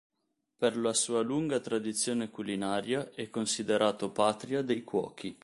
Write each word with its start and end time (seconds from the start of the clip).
Per 0.57 0.77
la 0.77 0.95
sua 0.95 1.21
lunga 1.21 1.59
tradizione 1.59 2.31
culinaria 2.31 3.11
è 3.11 3.29
considerato 3.29 4.09
patria 4.09 4.63
dei 4.63 4.83
cuochi. 4.83 5.39